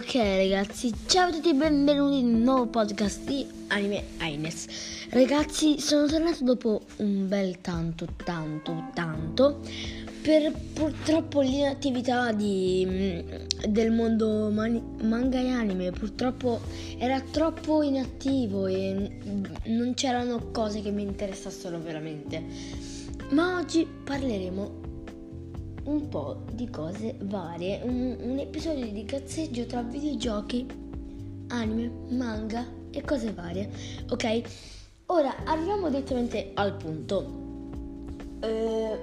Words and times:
Ok 0.00 0.14
ragazzi, 0.14 0.94
ciao 1.04 1.28
a 1.28 1.30
tutti 1.30 1.50
e 1.50 1.52
benvenuti 1.52 2.20
in 2.20 2.34
un 2.34 2.40
nuovo 2.40 2.66
podcast 2.68 3.22
di 3.24 3.46
Anime 3.66 4.02
Aines. 4.20 4.66
Ragazzi, 5.10 5.78
sono 5.78 6.06
tornato 6.06 6.42
dopo 6.42 6.80
un 6.96 7.28
bel 7.28 7.60
tanto, 7.60 8.06
tanto, 8.24 8.88
tanto 8.94 9.60
per 10.22 10.54
purtroppo 10.72 11.42
l'inattività 11.42 12.32
di, 12.32 12.86
mm, 12.88 13.68
del 13.68 13.92
mondo 13.92 14.48
mani, 14.50 14.82
manga 15.02 15.38
e 15.38 15.50
anime. 15.50 15.90
Purtroppo 15.90 16.60
era 16.96 17.20
troppo 17.20 17.82
inattivo 17.82 18.68
e 18.68 19.18
non 19.64 19.92
c'erano 19.92 20.50
cose 20.50 20.80
che 20.80 20.90
mi 20.90 21.02
interessassero 21.02 21.78
veramente. 21.78 22.42
Ma 23.32 23.58
oggi 23.58 23.86
parleremo 24.02 24.89
un 25.84 26.08
po' 26.08 26.42
di 26.52 26.68
cose 26.68 27.16
varie, 27.22 27.80
un, 27.82 28.16
un 28.20 28.38
episodio 28.38 28.86
di 28.86 29.04
cazzeggio 29.04 29.66
tra 29.66 29.82
videogiochi, 29.82 30.66
anime, 31.48 31.90
manga 32.08 32.66
e 32.90 33.02
cose 33.02 33.32
varie. 33.32 33.70
Ok? 34.10 34.42
Ora 35.06 35.44
arriviamo 35.44 35.88
direttamente 35.88 36.52
al 36.54 36.76
punto. 36.76 37.38
Eh, 38.40 38.98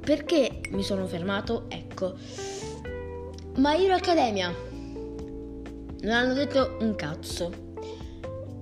perché 0.00 0.60
mi 0.70 0.82
sono 0.82 1.06
fermato? 1.06 1.64
Ecco. 1.68 2.14
My 3.56 3.84
Hero 3.84 3.94
Academia. 3.94 4.52
Non 6.02 6.12
hanno 6.12 6.34
detto 6.34 6.76
un 6.80 6.94
cazzo. 6.94 7.50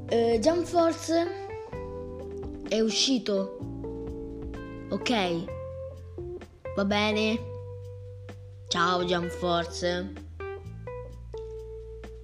Eh, 0.07 0.39
Jump 0.41 0.65
Force 0.65 1.27
è 2.69 2.81
uscito. 2.81 3.59
Ok? 4.91 5.63
Va 6.75 6.85
bene? 6.85 7.39
Ciao 8.67 9.05
Jump 9.05 9.29
Force. 9.29 10.13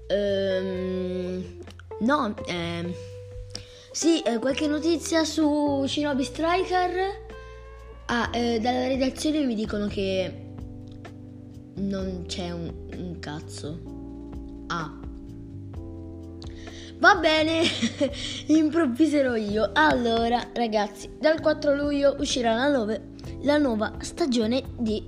Ehm, 0.09 1.61
no, 2.01 2.35
ehm, 2.47 2.93
sì, 3.93 4.21
eh, 4.23 4.39
qualche 4.41 4.67
notizia 4.67 5.25
su 5.25 5.85
Shinobi 5.87 6.25
Striker? 6.25 7.27
Ah, 8.07 8.31
eh, 8.33 8.59
dalla 8.59 8.89
redazione 8.89 9.45
mi 9.45 9.55
dicono 9.55 9.87
che 9.87 10.55
non 11.77 12.25
c'è 12.27 12.51
un, 12.51 12.73
un 12.97 13.19
cazzo. 13.21 13.79
Ah. 14.67 14.99
Va 16.99 17.15
bene, 17.15 17.63
improvviserò 18.49 19.37
io. 19.37 19.71
Allora, 19.75 20.45
ragazzi, 20.55 21.09
dal 21.21 21.41
4 21.41 21.73
luglio 21.77 22.17
uscirà 22.19 22.55
la 22.55 22.69
9 22.69 23.10
la 23.43 23.57
nuova 23.57 23.95
stagione 24.01 24.63
di 24.77 25.03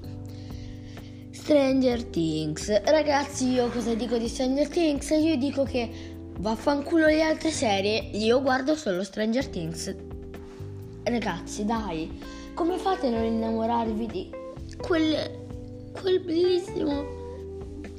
Stranger 1.31 2.05
Things. 2.05 2.83
Ragazzi, 2.85 3.51
io 3.51 3.69
cosa 3.69 3.95
dico 3.95 4.17
di 4.17 4.29
Stranger 4.29 4.69
Things? 4.69 5.11
Io 5.11 5.37
dico 5.37 5.65
che 5.65 5.91
vaffanculo 6.39 7.07
le 7.07 7.23
altre 7.23 7.51
serie, 7.51 8.11
io 8.13 8.41
guardo 8.41 8.75
solo 8.75 9.03
Stranger 9.03 9.47
Things. 9.49 9.95
Ragazzi, 11.03 11.65
dai, 11.65 12.19
come 12.55 12.79
fate 12.79 13.09
a 13.09 13.11
non 13.11 13.25
innamorarvi 13.25 14.07
di 14.07 14.31
quel 14.81 15.41
quel 15.93 16.21
bellissimo 16.21 17.21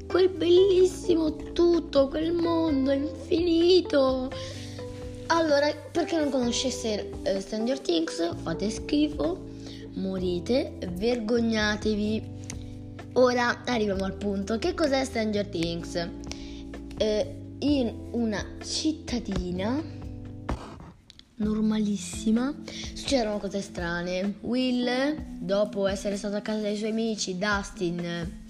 quel 0.08 0.28
bellissimo 0.28 1.34
tutto, 1.52 2.08
quel 2.08 2.32
mondo 2.32 2.92
infinito. 2.92 4.30
Allora, 5.26 5.72
perché 5.90 6.16
non 6.16 6.30
conoscesse 6.30 7.10
uh, 7.24 7.40
Stranger 7.40 7.80
Things, 7.80 8.34
fate 8.42 8.70
schifo 8.70 9.52
morite, 9.94 10.78
vergognatevi. 10.92 12.22
Ora 13.14 13.64
arriviamo 13.64 14.04
al 14.04 14.14
punto. 14.14 14.58
Che 14.58 14.74
cos'è 14.74 15.04
Stranger 15.04 15.46
Things? 15.46 16.08
Eh, 16.96 17.36
in 17.58 18.08
una 18.12 18.44
cittadina 18.62 19.82
normalissima 21.36 22.54
succedono 22.94 23.38
cose 23.38 23.60
strane. 23.60 24.34
Will, 24.40 25.38
dopo 25.38 25.86
essere 25.86 26.16
stato 26.16 26.36
a 26.36 26.40
casa 26.40 26.60
dei 26.60 26.76
suoi 26.76 26.90
amici, 26.90 27.38
Dustin, 27.38 28.42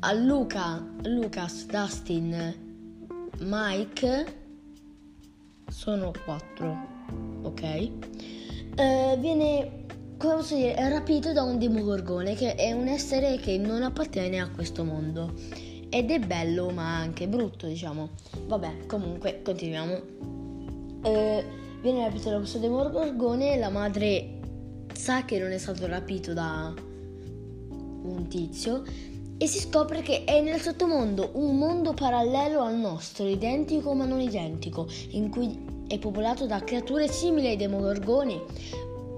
a 0.00 0.12
Luca, 0.12 0.84
Lucas, 1.02 1.66
Dustin, 1.66 2.54
Mike, 3.40 4.38
sono 5.68 6.12
quattro, 6.24 6.76
ok? 7.42 7.62
Eh, 7.62 9.16
viene 9.18 9.86
come 10.20 10.34
posso 10.34 10.54
dire, 10.54 10.74
è 10.74 10.86
rapito 10.90 11.32
da 11.32 11.42
un 11.42 11.58
demogorgone 11.58 12.34
che 12.34 12.54
è 12.54 12.72
un 12.72 12.88
essere 12.88 13.38
che 13.38 13.56
non 13.56 13.82
appartiene 13.82 14.38
a 14.38 14.50
questo 14.50 14.84
mondo. 14.84 15.32
Ed 15.88 16.10
è 16.10 16.18
bello 16.18 16.68
ma 16.68 16.98
anche 16.98 17.26
brutto, 17.26 17.66
diciamo. 17.66 18.10
Vabbè, 18.46 18.84
comunque, 18.86 19.40
continuiamo. 19.42 20.00
Eh, 21.04 21.44
viene 21.80 22.04
rapito 22.04 22.28
da 22.28 22.36
questo 22.36 22.58
demogorgone, 22.58 23.56
la 23.56 23.70
madre 23.70 24.40
sa 24.92 25.24
che 25.24 25.38
non 25.38 25.52
è 25.52 25.58
stato 25.58 25.86
rapito 25.86 26.34
da 26.34 26.74
un 27.72 28.26
tizio 28.28 28.82
e 29.38 29.46
si 29.46 29.58
scopre 29.58 30.02
che 30.02 30.24
è 30.24 30.42
nel 30.42 30.60
sottomondo, 30.60 31.30
un 31.32 31.56
mondo 31.56 31.94
parallelo 31.94 32.60
al 32.60 32.76
nostro, 32.76 33.26
identico 33.26 33.94
ma 33.94 34.04
non 34.04 34.20
identico, 34.20 34.86
in 35.12 35.30
cui 35.30 35.58
è 35.88 35.98
popolato 35.98 36.44
da 36.46 36.62
creature 36.62 37.08
simili 37.08 37.46
ai 37.46 37.56
demogorgoni, 37.56 38.38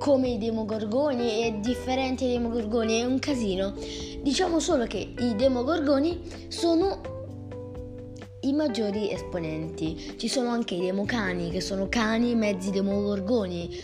come 0.03 0.31
i 0.31 0.39
demogorgoni 0.39 1.45
e 1.45 1.61
differenti 1.61 2.25
ai 2.25 2.33
demogorgoni, 2.33 2.99
è 2.99 3.05
un 3.05 3.21
casino. 3.21 3.73
Diciamo 4.21 4.59
solo 4.59 4.85
che 4.87 5.15
i 5.17 5.37
demogorgoni 5.37 6.49
sono 6.49 7.01
i 8.41 8.53
maggiori 8.53 9.13
esponenti. 9.13 10.17
Ci 10.19 10.27
sono 10.27 10.49
anche 10.49 10.75
i 10.75 10.81
democani, 10.81 11.51
che 11.51 11.61
sono 11.61 11.89
cani 11.89 12.35
mezzi 12.35 12.73
demogorgoni. 12.73 13.81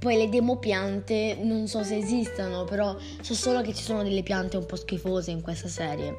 Poi 0.00 0.16
le 0.16 0.28
demopiante 0.28 1.38
non 1.40 1.68
so 1.68 1.84
se 1.84 1.96
esistano, 1.96 2.64
però 2.64 2.96
so 3.20 3.34
solo 3.34 3.60
che 3.60 3.72
ci 3.72 3.84
sono 3.84 4.02
delle 4.02 4.24
piante 4.24 4.56
un 4.56 4.66
po' 4.66 4.74
schifose 4.74 5.30
in 5.30 5.42
questa 5.42 5.68
serie. 5.68 6.12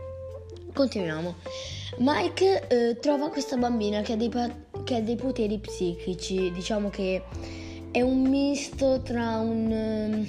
Continuiamo. 0.73 1.35
Mike 1.97 2.67
eh, 2.69 2.97
trova 2.97 3.29
questa 3.29 3.57
bambina 3.57 4.03
che 4.03 4.13
ha, 4.13 4.15
dei, 4.15 4.31
che 4.85 4.95
ha 4.95 5.01
dei 5.01 5.17
poteri 5.17 5.59
psichici, 5.59 6.49
diciamo 6.53 6.89
che 6.89 7.23
è 7.93 8.01
un 8.01 8.23
misto 8.23 9.03
tra 9.03 9.37
un, 9.37 9.69
um, 9.71 10.27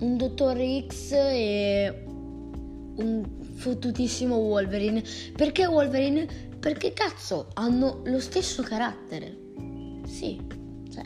un 0.00 0.16
Dottor 0.16 0.58
X 0.88 1.12
e 1.12 2.04
un 2.04 3.24
fottutissimo 3.54 4.34
Wolverine. 4.34 5.04
Perché 5.36 5.66
Wolverine? 5.66 6.26
Perché 6.58 6.92
cazzo 6.92 7.50
hanno 7.54 8.00
lo 8.06 8.18
stesso 8.18 8.64
carattere. 8.64 9.36
Sì, 10.04 10.44
cioè. 10.92 11.04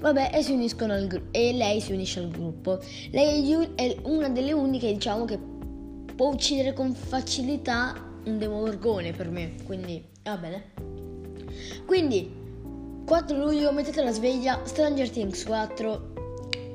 Vabbè, 0.00 0.32
e 0.34 0.42
si 0.42 0.50
uniscono 0.50 0.94
al 0.94 1.06
gruppo. 1.06 1.28
E 1.30 1.52
lei 1.52 1.80
si 1.80 1.92
unisce 1.92 2.18
al 2.18 2.30
gruppo. 2.30 2.80
Lei 3.12 3.52
è 3.76 3.96
una 4.02 4.28
delle 4.30 4.52
uniche, 4.52 4.92
diciamo, 4.92 5.24
che 5.26 5.38
può 6.16 6.30
uccidere 6.30 6.72
con 6.72 6.92
facilità 6.92 7.94
un 8.24 8.36
demogorgone 8.36 9.12
per 9.12 9.30
me. 9.30 9.54
Quindi, 9.64 10.04
va 10.24 10.36
bene. 10.36 10.72
Quindi, 11.86 12.42
4 13.04 13.36
luglio 13.36 13.70
mettete 13.70 14.02
la 14.02 14.12
sveglia, 14.12 14.60
Stranger 14.64 15.10
Things 15.10 15.44
4. 15.44 16.12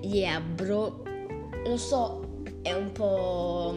Yeah, 0.02 0.40
bro. 0.40 1.04
Lo 1.66 1.78
so, 1.78 2.44
è 2.62 2.72
un 2.72 2.92
po' 2.92 3.74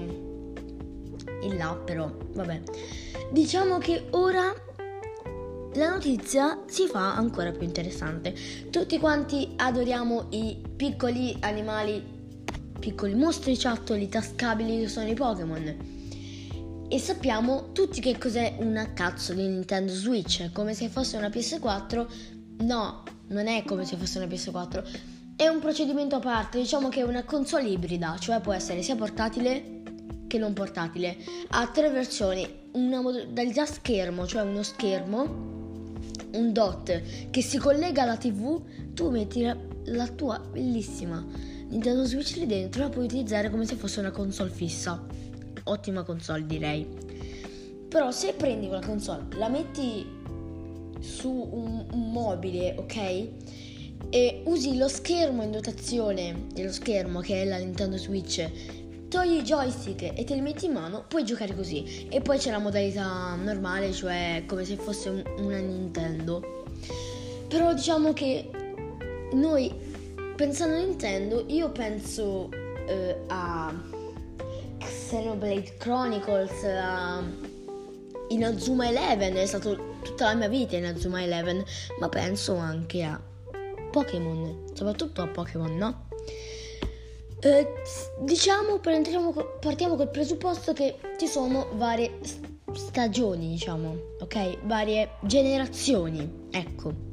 in 1.41 1.57
là, 1.57 1.75
però 1.75 2.11
vabbè. 2.35 2.63
Diciamo 3.31 3.79
che 3.79 4.07
ora 4.11 4.55
la 5.75 5.89
notizia 5.89 6.63
si 6.67 6.87
fa 6.87 7.15
ancora 7.17 7.51
più 7.53 7.63
interessante. 7.63 8.35
Tutti 8.71 8.99
quanti 8.99 9.55
adoriamo 9.57 10.27
i 10.31 10.61
piccoli 10.77 11.35
animali, 11.41 12.05
piccoli 12.79 13.15
mostri 13.15 13.57
ciattoli 13.57 14.09
tascabili 14.09 14.81
che 14.81 14.89
sono 14.89 15.09
i 15.09 15.15
Pokémon. 15.15 15.91
E 16.89 16.99
sappiamo 16.99 17.73
tutti 17.73 18.03
che 18.03 18.19
cos'è 18.19 18.57
una 18.59 18.93
cazzo 18.93 19.33
di 19.33 19.47
Nintendo 19.47 19.91
Switch, 19.93 20.53
come 20.53 20.75
se 20.75 20.91
fosse 20.91 21.17
una 21.17 21.29
PS4 21.29 22.07
No, 22.63 23.03
non 23.29 23.47
è 23.47 23.65
come 23.65 23.85
se 23.85 23.97
fosse 23.97 24.19
una 24.19 24.27
PS4. 24.27 24.85
È 25.37 25.47
un 25.47 25.61
procedimento 25.61 26.17
a 26.17 26.21
parte, 26.21 26.59
diciamo 26.59 26.89
che 26.89 27.01
è 27.01 27.05
una 27.05 27.25
console 27.25 27.69
ibrida, 27.69 28.17
cioè 28.19 28.41
può 28.41 28.53
essere 28.53 28.83
sia 28.83 28.97
portatile 28.97 29.81
che 30.27 30.39
non 30.39 30.53
portatile. 30.53 31.17
Ha 31.49 31.67
tre 31.69 31.91
versioni, 31.91 32.47
una 32.73 33.01
modalità 33.01 33.67
schermo, 33.67 34.27
cioè 34.27 34.43
uno 34.43 34.63
schermo, 34.63 35.23
un 36.33 36.53
dot 36.53 37.31
che 37.31 37.43
si 37.43 37.59
collega 37.59 38.03
alla 38.03 38.17
TV, 38.17 38.63
tu 38.95 39.11
metti 39.11 39.43
la, 39.43 39.57
la 39.87 40.07
tua 40.09 40.39
bellissima 40.39 41.53
Nintendo 41.73 42.05
Switch 42.05 42.37
lì 42.37 42.47
dentro 42.47 42.83
e 42.83 42.85
la 42.85 42.91
puoi 42.91 43.07
utilizzare 43.07 43.49
come 43.49 43.65
se 43.65 43.77
fosse 43.77 44.01
una 44.01 44.11
console 44.11 44.51
fissa. 44.51 45.03
Ottima 45.65 46.03
console 46.03 46.45
direi. 46.45 46.87
Però 47.89 48.11
se 48.11 48.35
prendi 48.35 48.67
quella 48.67 48.85
console, 48.85 49.25
la 49.37 49.49
metti 49.49 50.21
su 51.03 51.31
un, 51.31 51.85
un 51.93 52.11
mobile, 52.11 52.75
ok? 52.79 53.29
E 54.09 54.43
usi 54.45 54.77
lo 54.77 54.89
schermo 54.89 55.43
in 55.43 55.51
dotazione 55.51 56.47
dello 56.53 56.73
schermo 56.73 57.21
che 57.21 57.43
è 57.43 57.45
la 57.45 57.59
Nintendo 57.59 57.97
Switch 57.97 58.49
togli 59.13 59.37
i 59.37 59.43
joystick 59.43 60.19
e 60.19 60.25
te 60.25 60.35
li 60.35 60.41
metti 60.41 60.65
in 60.65 60.73
mano, 60.73 61.05
puoi 61.07 61.23
giocare 61.23 61.55
così. 61.55 62.09
E 62.09 62.23
poi 62.23 62.39
c'è 62.39 62.51
la 62.51 62.59
modalità 62.59 63.35
normale, 63.35 63.93
cioè 63.93 64.45
come 64.47 64.65
se 64.65 64.77
fosse 64.77 65.11
un, 65.11 65.23
una 65.37 65.59
Nintendo. 65.59 66.65
Però 67.47 67.75
diciamo 67.75 68.15
che 68.15 68.49
noi, 69.33 69.71
pensando 70.35 70.77
a 70.77 70.79
Nintendo, 70.79 71.45
io 71.49 71.71
penso 71.71 72.49
eh, 72.89 73.19
a 73.27 73.75
Xenoblade 74.79 75.75
Chronicles, 75.77 76.65
a 76.65 77.23
Inazuma 78.29 78.89
Eleven, 78.89 79.35
è 79.35 79.45
stato 79.45 79.91
tutta 80.03 80.27
la 80.27 80.35
mia 80.35 80.49
vita 80.49 80.77
Inazuma 80.77 81.23
Eleven, 81.23 81.65
ma 81.99 82.09
penso 82.09 82.57
anche 82.57 83.03
a 83.03 83.21
Pokémon, 83.91 84.65
soprattutto 84.75 85.23
a 85.23 85.29
Pokémon, 85.29 85.77
no? 85.77 86.09
Eh, 87.41 87.67
diciamo, 88.21 88.79
partiamo 88.79 89.97
col 89.97 90.11
presupposto 90.11 90.73
che 90.73 90.97
ci 91.19 91.27
sono 91.27 91.69
varie 91.75 92.19
stagioni, 92.73 93.51
diciamo, 93.51 93.97
ok? 94.21 94.65
Varie 94.65 95.11
generazioni, 95.23 96.47
ecco. 96.51 97.11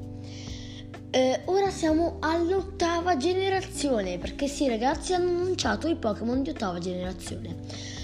Eh, 1.11 1.41
ora 1.45 1.71
siamo 1.71 2.17
all'ottava 2.19 3.17
generazione, 3.17 4.19
perché 4.19 4.47
sì 4.47 4.69
ragazzi 4.69 5.13
hanno 5.13 5.29
annunciato 5.29 5.87
i 5.87 5.95
Pokémon 5.95 6.43
di 6.43 6.51
ottava 6.51 6.77
generazione. 6.77 7.57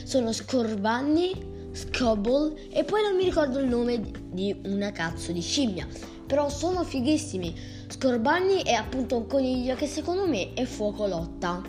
Sono 0.04 0.32
Scorbunny, 0.34 1.55
Scobble 1.76 2.70
e 2.70 2.86
poi 2.86 3.02
non 3.02 3.18
mi 3.18 3.26
ricordo 3.26 3.60
il 3.60 3.68
nome 3.68 4.00
di 4.32 4.56
una 4.64 4.94
cazzo 4.94 5.34
di 5.34 5.42
scimmia, 5.42 5.86
però 6.26 6.50
sono 6.50 6.84
fighissimi. 6.84 7.54
Scorbunny 7.88 8.64
è 8.64 8.72
appunto 8.72 9.18
un 9.18 9.28
coniglio 9.28 9.76
che 9.76 9.86
secondo 9.86 10.26
me 10.26 10.54
è 10.54 10.64
fuoco 10.64 11.06
lotta. 11.06 11.62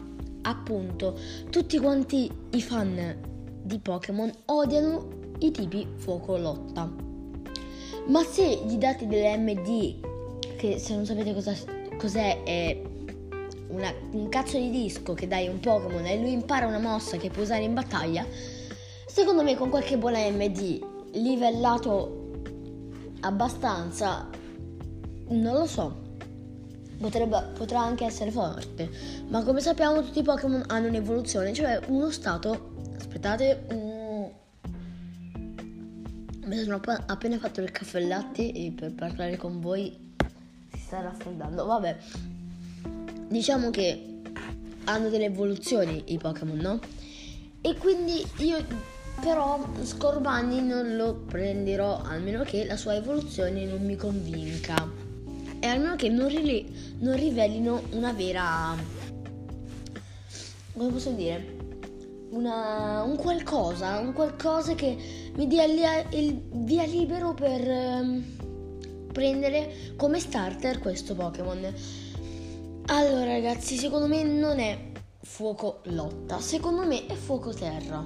Appunto, 0.42 1.18
tutti 1.50 1.78
quanti 1.78 2.30
i 2.50 2.62
fan 2.62 3.18
di 3.62 3.78
Pokémon 3.80 4.30
odiano 4.44 5.08
i 5.40 5.50
tipi 5.50 5.84
fuoco 5.96 6.36
lotta. 6.36 6.88
Ma 8.06 8.22
se 8.22 8.62
gli 8.64 8.76
date 8.76 9.08
delle 9.08 9.36
MD 9.36 10.54
che 10.56 10.78
se 10.78 10.94
non 10.94 11.04
sapete 11.04 11.34
cosa, 11.34 11.52
cos'è 11.98 12.44
è 12.44 12.80
una, 13.68 13.92
un 14.12 14.28
cazzo 14.28 14.56
di 14.56 14.70
disco 14.70 15.14
che 15.14 15.26
dai 15.26 15.48
un 15.48 15.58
Pokémon 15.58 16.06
e 16.06 16.16
lui 16.16 16.30
impara 16.30 16.66
una 16.66 16.78
mossa 16.78 17.16
che 17.16 17.30
può 17.30 17.42
usare 17.42 17.64
in 17.64 17.74
battaglia, 17.74 18.24
secondo 19.06 19.42
me 19.42 19.56
con 19.56 19.70
qualche 19.70 19.96
buona 19.96 20.18
MD 20.30 20.84
livellato 21.12 22.24
abbastanza, 23.20 24.28
non 25.28 25.54
lo 25.54 25.66
so, 25.66 26.02
potrebbe, 26.98 27.52
potrà 27.56 27.80
anche 27.80 28.04
essere 28.04 28.30
forte, 28.30 28.90
ma 29.28 29.42
come 29.42 29.60
sappiamo 29.60 30.02
tutti 30.02 30.18
i 30.18 30.22
Pokémon 30.22 30.64
hanno 30.66 30.88
un'evoluzione, 30.88 31.52
cioè 31.52 31.80
uno 31.86 32.10
stato, 32.10 32.74
aspettate, 32.96 33.64
um, 33.70 34.30
mi 36.44 36.56
sono 36.58 36.80
appena 37.06 37.38
fatto 37.38 37.60
il 37.60 37.70
caffè 37.70 37.98
e 37.98 38.06
latte 38.06 38.52
e 38.52 38.72
per 38.76 38.94
parlare 38.94 39.36
con 39.36 39.60
voi 39.60 40.14
sta 40.76 41.00
raffreddando. 41.00 41.64
Vabbè, 41.64 41.96
diciamo 43.28 43.70
che 43.70 44.20
hanno 44.84 45.08
delle 45.08 45.24
evoluzioni 45.24 46.04
i 46.12 46.18
Pokémon, 46.18 46.56
no? 46.56 46.78
E 47.66 47.74
quindi 47.78 48.24
io 48.36 48.64
però 49.20 49.58
Scorbunny 49.82 50.60
non 50.60 50.94
lo 50.94 51.14
prenderò 51.14 52.00
almeno 52.00 52.44
che 52.44 52.64
la 52.64 52.76
sua 52.76 52.94
evoluzione 52.94 53.64
non 53.64 53.84
mi 53.84 53.96
convinca. 53.96 54.88
E 55.58 55.66
almeno 55.66 55.96
che 55.96 56.08
non, 56.08 56.28
rile- 56.28 56.64
non 56.98 57.16
rivelino 57.16 57.82
una 57.90 58.12
vera... 58.12 58.72
come 60.74 60.92
posso 60.92 61.10
dire? 61.10 61.56
Una, 62.30 63.02
un 63.02 63.16
qualcosa, 63.16 63.98
un 63.98 64.12
qualcosa 64.12 64.76
che 64.76 64.96
mi 65.34 65.48
dia 65.48 65.64
il, 65.64 66.40
via 66.52 66.84
libero 66.84 67.34
per... 67.34 67.66
Um, 67.66 68.24
prendere 69.12 69.94
come 69.96 70.20
starter 70.20 70.78
questo 70.78 71.14
Pokémon. 71.14 71.74
Allora 72.86 73.24
ragazzi, 73.24 73.76
secondo 73.76 74.06
me 74.06 74.22
non 74.22 74.60
è 74.60 74.92
fuoco 75.26 75.80
lotta, 75.82 76.40
secondo 76.40 76.86
me 76.86 77.04
è 77.06 77.14
fuoco 77.14 77.52
terra. 77.52 78.02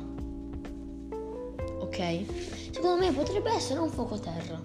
Ok? 1.78 2.24
Secondo 2.72 3.04
me 3.04 3.12
potrebbe 3.12 3.52
essere 3.52 3.78
un 3.78 3.88
fuoco 3.88 4.18
terra. 4.18 4.60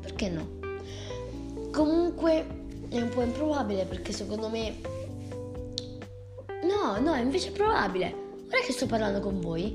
Perché 0.00 0.28
no? 0.28 0.60
Comunque 1.72 2.46
è 2.90 3.00
un 3.00 3.08
po' 3.08 3.22
improbabile 3.22 3.86
perché 3.86 4.12
secondo 4.12 4.48
me... 4.48 4.78
No, 6.62 7.00
no, 7.00 7.16
invece 7.16 7.48
è 7.48 7.52
probabile. 7.52 8.14
Ora 8.46 8.60
che 8.64 8.72
sto 8.72 8.86
parlando 8.86 9.18
con 9.18 9.40
voi, 9.40 9.74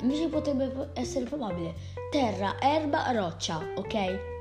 invece 0.00 0.28
potrebbe 0.28 0.90
essere 0.94 1.26
probabile. 1.26 1.74
Terra, 2.10 2.58
erba, 2.60 3.10
roccia, 3.12 3.60
ok? 3.74 4.32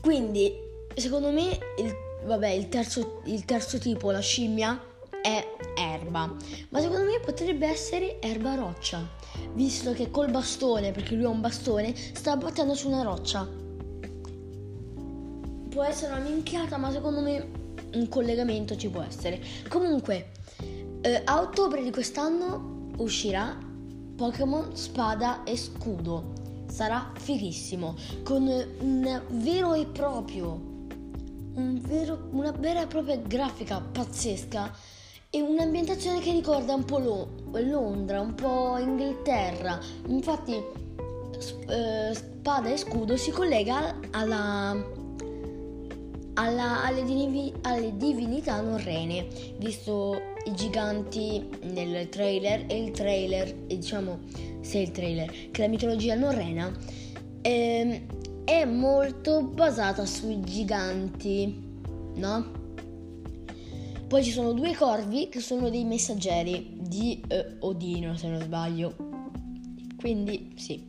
Quindi, 0.00 0.52
secondo 0.96 1.30
me, 1.30 1.58
il, 1.78 1.94
vabbè, 2.26 2.48
il 2.48 2.68
terzo, 2.68 3.22
il 3.24 3.44
terzo 3.44 3.78
tipo, 3.78 4.10
la 4.10 4.20
scimmia, 4.20 4.80
è 5.22 5.44
erba. 5.76 6.32
Ma 6.68 6.80
secondo 6.80 7.04
me 7.04 7.20
potrebbe 7.20 7.66
essere 7.66 8.20
erba 8.20 8.54
roccia, 8.54 9.08
visto 9.54 9.92
che 9.92 10.10
col 10.10 10.30
bastone, 10.30 10.92
perché 10.92 11.14
lui 11.14 11.24
ha 11.24 11.28
un 11.28 11.40
bastone, 11.40 11.94
sta 11.96 12.36
battendo 12.36 12.74
su 12.74 12.88
una 12.88 13.02
roccia. 13.02 13.48
Può 15.68 15.82
essere 15.82 16.12
una 16.12 16.22
minchiata, 16.22 16.76
ma 16.76 16.90
secondo 16.90 17.20
me 17.20 17.48
un 17.94 18.08
collegamento 18.08 18.76
ci 18.76 18.88
può 18.88 19.02
essere. 19.02 19.40
Comunque, 19.68 20.32
eh, 21.00 21.22
a 21.24 21.40
ottobre 21.40 21.82
di 21.82 21.90
quest'anno 21.90 22.92
uscirà 22.98 23.58
Pokémon 24.16 24.74
Spada 24.76 25.44
e 25.44 25.56
Scudo 25.56 26.32
sarà 26.68 27.12
fighissimo, 27.16 27.94
con 28.22 28.46
un 28.80 29.22
vero 29.28 29.74
e 29.74 29.86
proprio, 29.86 30.75
un 31.56 31.80
vero, 31.80 32.28
una 32.32 32.52
vera 32.52 32.82
e 32.82 32.86
propria 32.86 33.16
grafica 33.16 33.80
pazzesca 33.80 34.72
e 35.30 35.40
un'ambientazione 35.40 36.20
che 36.20 36.32
ricorda 36.32 36.74
un 36.74 36.84
po' 36.84 36.98
Londra, 36.98 38.20
un 38.20 38.34
po' 38.34 38.76
Inghilterra. 38.78 39.78
Infatti 40.08 40.54
eh, 40.54 42.14
Spada 42.14 42.70
e 42.70 42.76
Scudo 42.76 43.16
si 43.16 43.30
collega 43.30 43.98
alla, 44.10 44.76
alla, 46.34 46.84
alle, 46.84 47.04
divi, 47.04 47.52
alle 47.62 47.96
divinità 47.96 48.60
norrene, 48.60 49.26
visto 49.58 50.20
i 50.44 50.54
giganti 50.54 51.48
nel 51.62 52.08
trailer 52.08 52.66
e 52.68 52.82
il 52.82 52.90
trailer, 52.92 53.52
diciamo, 53.52 54.20
se 54.60 54.78
il 54.78 54.90
trailer, 54.90 55.50
che 55.50 55.62
la 55.62 55.68
mitologia 55.68 56.14
norrena 56.14 56.70
eh, 57.42 58.06
è 58.46 58.64
molto 58.64 59.42
basata 59.42 60.06
sui 60.06 60.40
giganti, 60.40 61.52
no? 62.14 62.44
Poi 64.06 64.22
ci 64.22 64.30
sono 64.30 64.52
due 64.52 64.72
corvi 64.72 65.28
che 65.28 65.40
sono 65.40 65.68
dei 65.68 65.84
messaggeri 65.84 66.78
di 66.78 67.20
eh, 67.26 67.56
Odino, 67.58 68.16
se 68.16 68.28
non 68.28 68.40
sbaglio. 68.40 68.94
Quindi 69.96 70.52
sì. 70.54 70.86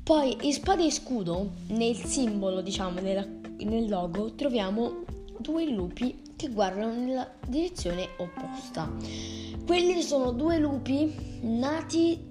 Poi 0.00 0.36
in 0.42 0.52
spada 0.52 0.84
e 0.84 0.92
scudo, 0.92 1.50
nel 1.70 1.96
simbolo, 1.96 2.60
diciamo, 2.60 3.00
nella, 3.00 3.26
nel 3.64 3.88
logo, 3.88 4.36
troviamo 4.36 5.02
due 5.40 5.68
lupi 5.68 6.22
che 6.36 6.50
guardano 6.50 6.94
nella 6.94 7.28
direzione 7.48 8.10
opposta. 8.18 8.88
Quelli 9.66 10.00
sono 10.02 10.30
due 10.30 10.56
lupi 10.58 11.12
nati... 11.40 12.28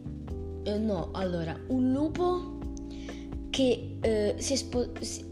Eh, 0.63 0.77
no, 0.77 1.09
allora, 1.11 1.59
un 1.67 1.91
lupo 1.91 2.58
che 3.59 3.97
eh, 3.99 4.35
si 4.37 4.53
è 4.53 4.55
spo- 4.55 4.89
si- 5.01 5.25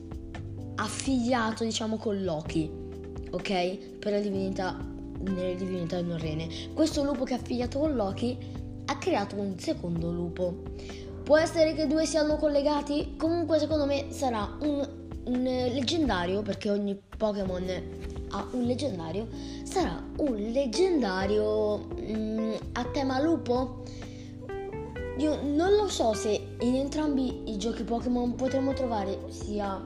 affiliato, 0.76 1.64
diciamo, 1.64 1.96
con 1.96 2.22
Loki, 2.26 2.70
ok? 3.32 3.78
Per 4.00 4.12
la 4.12 4.20
divinità, 4.20 4.78
nelle 5.22 5.56
divinità 5.56 6.02
norrene. 6.02 6.50
Questo 6.74 7.04
lupo 7.04 7.24
che 7.24 7.36
è 7.36 7.38
affiliato 7.38 7.80
con 7.80 7.96
Loki 7.96 8.38
ha 8.84 8.98
creato 8.98 9.38
un 9.38 9.58
secondo 9.58 10.12
lupo. 10.12 10.64
Può 11.24 11.38
essere 11.38 11.74
che 11.74 11.88
due 11.88 12.06
siano 12.06 12.36
collegati? 12.36 13.16
Comunque 13.16 13.60
secondo 13.60 13.86
me 13.86 14.08
sarà 14.10 14.58
un, 14.60 14.86
un 15.24 15.44
leggendario 15.44 16.42
perché 16.42 16.70
ogni 16.70 17.00
Pokémon 17.18 17.64
a 18.32 18.46
un 18.52 18.64
leggendario 18.64 19.30
sarà 19.64 20.04
un 20.18 20.36
leggendario 20.36 21.88
mm, 21.98 22.54
a 22.74 22.84
tema 22.92 23.22
lupo. 23.22 23.84
Io 25.18 25.42
non 25.42 25.76
lo 25.76 25.88
so 25.88 26.14
se 26.14 26.56
in 26.60 26.76
entrambi 26.76 27.52
i 27.52 27.58
giochi 27.58 27.84
Pokémon 27.84 28.36
potremo 28.36 28.74
trovare 28.74 29.18
sia 29.30 29.84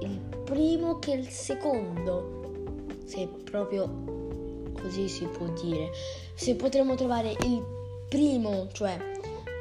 il 0.00 0.18
primo 0.44 0.98
che 0.98 1.12
il 1.12 1.28
secondo, 1.28 2.86
se 3.04 3.28
proprio 3.44 4.72
così 4.80 5.08
si 5.08 5.24
può 5.26 5.46
dire. 5.60 5.90
Se 6.34 6.54
potremo 6.54 6.94
trovare 6.94 7.30
il 7.30 7.64
primo, 8.08 8.68
cioè 8.72 8.98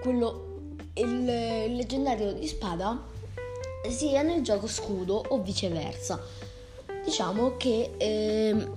quello 0.02 0.46
il, 0.96 1.08
il 1.08 1.76
leggendario 1.76 2.34
di 2.34 2.48
spada, 2.48 3.02
sia 3.90 4.22
nel 4.24 4.42
gioco 4.42 4.68
scudo 4.68 5.24
o 5.30 5.42
viceversa 5.42 6.22
diciamo 7.08 7.56
che 7.56 7.92
eh, 7.98 8.68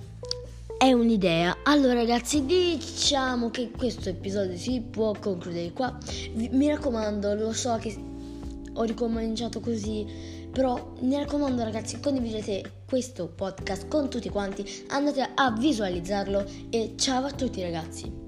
è 0.81 0.95
un'idea. 0.95 1.59
Allora 1.65 1.93
ragazzi, 1.93 2.47
diciamo 2.47 3.51
che 3.51 3.71
questo 3.71 4.09
episodio 4.09 4.57
si 4.57 4.81
può 4.81 5.13
concludere 5.13 5.73
qua. 5.73 5.99
Mi 6.33 6.69
raccomando, 6.69 7.35
lo 7.35 7.53
so 7.53 7.77
che 7.77 7.95
ho 8.73 8.83
ricominciato 8.85 9.61
così, 9.61 10.07
però 10.51 10.95
mi 11.01 11.17
raccomando 11.17 11.63
ragazzi, 11.63 12.01
condividete 12.01 12.85
questo 12.89 13.29
podcast 13.29 13.89
con 13.89 14.09
tutti 14.09 14.31
quanti, 14.31 14.65
andate 14.87 15.33
a 15.35 15.53
visualizzarlo 15.53 16.47
e 16.71 16.95
ciao 16.97 17.27
a 17.27 17.31
tutti 17.31 17.61
ragazzi. 17.61 18.20